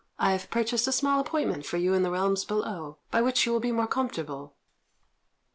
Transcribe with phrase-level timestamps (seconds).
[0.17, 3.51] I have purchased a small appointment for you in the realms below, by which you
[3.51, 4.55] will be more comfortable."